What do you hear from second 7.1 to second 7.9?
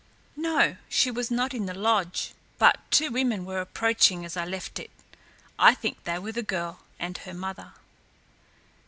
her mother."